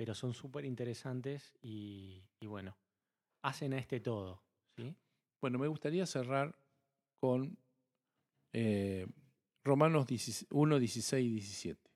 [0.00, 2.74] pero son súper interesantes y, bueno,
[3.42, 4.42] hacen a este todo.
[4.74, 4.96] ¿sí?
[5.42, 6.56] Bueno, me gustaría cerrar
[7.20, 7.58] con
[8.54, 9.06] eh,
[9.62, 10.06] Romanos
[10.48, 11.90] 1, 16 y 17,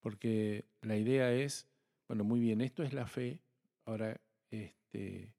[0.00, 1.68] porque la idea es,
[2.08, 3.42] bueno, muy bien, esto es la fe,
[3.84, 4.18] ahora,
[4.50, 5.34] este,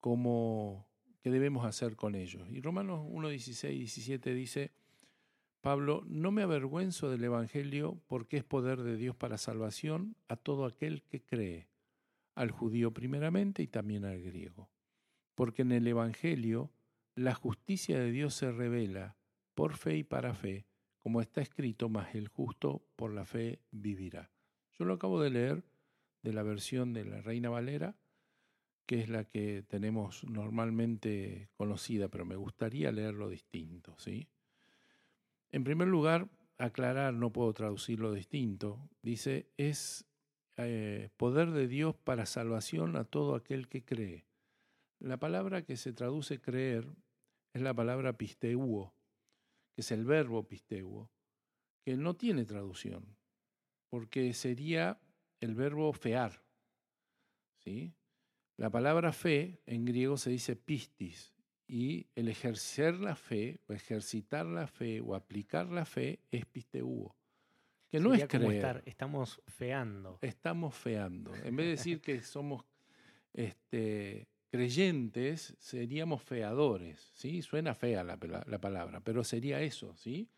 [0.00, 0.88] ¿cómo,
[1.20, 2.48] ¿qué debemos hacer con ellos?
[2.48, 4.72] Y Romanos 1, 16 y 17 dice,
[5.60, 10.64] Pablo, no me avergüenzo del Evangelio porque es poder de Dios para salvación a todo
[10.64, 11.68] aquel que cree,
[12.34, 14.70] al judío primeramente y también al griego.
[15.34, 16.70] Porque en el Evangelio
[17.14, 19.16] la justicia de Dios se revela
[19.54, 20.66] por fe y para fe,
[20.98, 24.30] como está escrito, mas el justo por la fe vivirá.
[24.78, 25.64] Yo lo acabo de leer
[26.22, 27.96] de la versión de la Reina Valera,
[28.86, 34.28] que es la que tenemos normalmente conocida, pero me gustaría leerlo distinto, ¿sí?
[35.50, 36.28] En primer lugar,
[36.58, 40.06] aclarar, no puedo traducirlo distinto, dice, es
[40.56, 44.26] eh, poder de Dios para salvación a todo aquel que cree.
[44.98, 46.86] La palabra que se traduce creer
[47.54, 48.92] es la palabra pisteuo,
[49.74, 51.10] que es el verbo pisteuo,
[51.84, 53.16] que no tiene traducción,
[53.88, 55.00] porque sería
[55.40, 56.42] el verbo fear.
[57.58, 57.94] ¿sí?
[58.56, 61.37] La palabra fe en griego se dice pistis,
[61.68, 67.14] y el ejercer la fe, o ejercitar la fe, o aplicar la fe es pisteuo.
[67.90, 68.82] Que no es creer.
[68.86, 70.18] estamos feando.
[70.22, 71.34] Estamos feando.
[71.36, 72.64] En vez de decir que somos
[73.32, 77.12] este, creyentes, seríamos feadores.
[77.14, 77.42] ¿sí?
[77.42, 79.94] Suena fea la, la, palabra, pero sería eso.
[79.96, 80.28] ¿sí?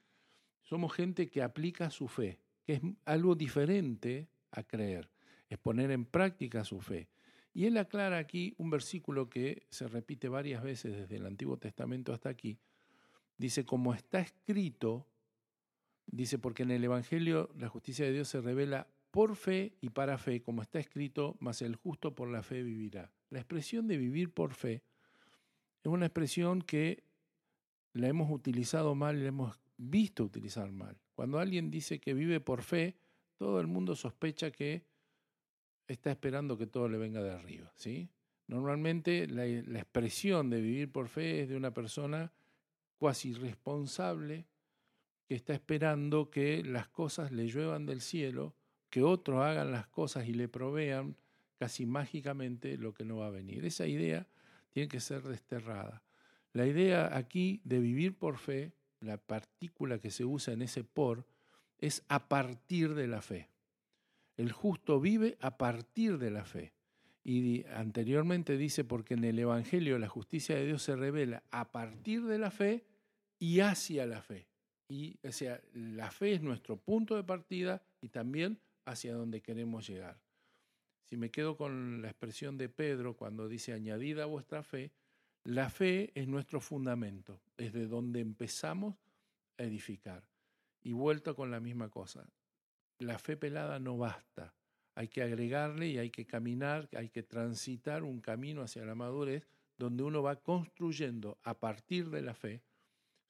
[0.63, 5.11] Somos gente que aplica su fe, que es algo diferente a creer.
[5.49, 7.09] Es poner en práctica su fe.
[7.53, 12.13] Y él aclara aquí un versículo que se repite varias veces desde el Antiguo Testamento
[12.13, 12.59] hasta aquí.
[13.37, 15.07] Dice, como está escrito,
[16.13, 20.19] Dice, porque en el Evangelio la justicia de Dios se revela por fe y para
[20.19, 23.13] fe, como está escrito, mas el justo por la fe vivirá.
[23.31, 24.83] La expresión de vivir por fe
[25.83, 27.05] es una expresión que
[27.93, 30.99] la hemos utilizado mal y la hemos visto utilizar mal.
[31.15, 32.97] Cuando alguien dice que vive por fe,
[33.37, 34.85] todo el mundo sospecha que
[35.93, 37.73] está esperando que todo le venga de arriba.
[37.77, 38.09] ¿sí?
[38.47, 42.33] Normalmente la, la expresión de vivir por fe es de una persona
[42.99, 44.47] cuasi responsable
[45.27, 48.55] que está esperando que las cosas le lluevan del cielo,
[48.89, 51.17] que otros hagan las cosas y le provean
[51.59, 53.65] casi mágicamente lo que no va a venir.
[53.65, 54.27] Esa idea
[54.71, 56.03] tiene que ser desterrada.
[56.53, 61.27] La idea aquí de vivir por fe, la partícula que se usa en ese por,
[61.79, 63.50] es a partir de la fe.
[64.41, 66.73] El justo vive a partir de la fe.
[67.23, 72.25] Y anteriormente dice, porque en el Evangelio la justicia de Dios se revela a partir
[72.25, 72.87] de la fe
[73.39, 74.49] y hacia la fe.
[74.89, 79.87] Y o sea, la fe es nuestro punto de partida y también hacia donde queremos
[79.87, 80.19] llegar.
[81.05, 84.91] Si me quedo con la expresión de Pedro cuando dice añadida vuestra fe,
[85.45, 88.97] la fe es nuestro fundamento, es de donde empezamos
[89.59, 90.25] a edificar.
[90.81, 92.27] Y vuelto con la misma cosa,
[93.01, 94.55] la fe pelada no basta,
[94.95, 99.49] hay que agregarle y hay que caminar, hay que transitar un camino hacia la madurez
[99.77, 102.63] donde uno va construyendo a partir de la fe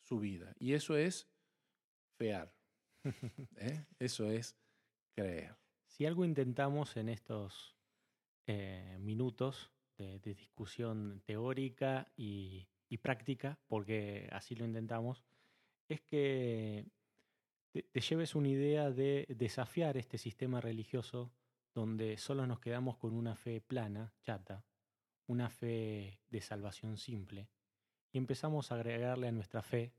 [0.01, 0.53] su vida.
[0.59, 1.29] Y eso es
[3.57, 3.87] ¿eh?
[3.99, 4.57] Eso es
[5.14, 5.57] creer.
[5.87, 7.77] Si algo intentamos en estos
[8.47, 12.66] eh, minutos de, discusión teórica y,
[13.03, 15.25] práctica, porque así lo intentamos,
[15.89, 16.87] es que
[17.71, 21.33] te, te, lleves una idea de desafiar este sistema religioso
[21.75, 24.64] donde solo nos quedamos con una fe plana, chata,
[25.27, 27.49] una fe de salvación simple,
[28.12, 29.93] y empezamos a agregarle a nuestra fe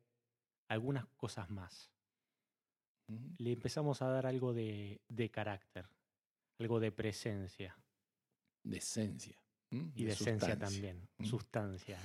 [0.67, 1.91] algunas cosas más
[3.37, 5.01] le empezamos a dar algo de,
[5.31, 5.87] carácter,
[6.59, 7.77] algo de presencia.
[8.63, 9.37] De esencia.
[9.69, 11.97] Y de, esencia también, sustancia,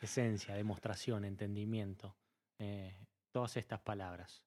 [0.00, 2.16] esencia, demostración, entendimiento,
[2.58, 2.94] eh,
[3.32, 4.44] todas estas palabras.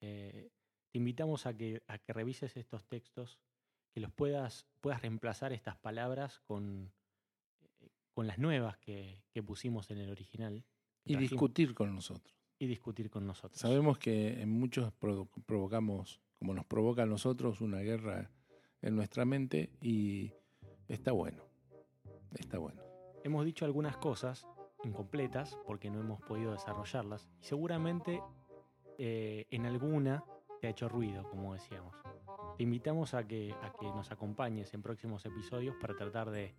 [0.00, 0.50] Eh,
[0.90, 3.38] te invitamos a que, a que revises estos textos,
[3.92, 6.92] que los puedas, puedas reemplazar estas palabras con,
[7.80, 10.64] eh, con las nuevas que, que pusimos en el original.
[11.04, 13.60] Y discutir con nosotros y discutir con nosotros.
[13.60, 14.92] Sabemos que en muchos
[15.46, 18.30] provocamos, como nos provoca a nosotros, una guerra
[18.82, 20.32] en nuestra mente y
[20.88, 21.44] está bueno,
[22.34, 22.82] está bueno.
[23.24, 24.46] Hemos dicho algunas cosas
[24.84, 28.20] incompletas porque no hemos podido desarrollarlas y seguramente
[28.98, 30.24] eh, en alguna
[30.60, 31.94] te ha hecho ruido, como decíamos.
[32.56, 36.54] Te invitamos a que, a que nos acompañes en próximos episodios para tratar de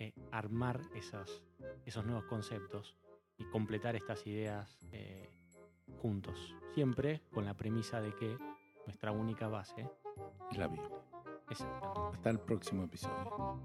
[0.00, 1.42] eh, armar esas,
[1.86, 2.96] esos nuevos conceptos
[3.36, 5.30] y completar estas ideas eh,
[6.02, 6.54] juntos.
[6.74, 8.36] Siempre con la premisa de que
[8.86, 9.88] nuestra única base
[10.50, 10.98] es la Biblia.
[11.50, 12.16] Exactamente.
[12.16, 13.60] Hasta el próximo episodio.